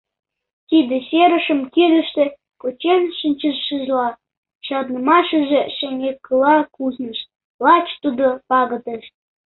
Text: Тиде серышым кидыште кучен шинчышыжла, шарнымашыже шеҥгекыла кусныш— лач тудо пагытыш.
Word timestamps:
Тиде 0.69 0.97
серышым 1.09 1.59
кидыште 1.73 2.23
кучен 2.61 3.03
шинчышыжла, 3.17 4.07
шарнымашыже 4.65 5.61
шеҥгекыла 5.75 6.55
кусныш— 6.75 7.19
лач 7.63 7.87
тудо 8.03 8.25
пагытыш. 8.49 9.03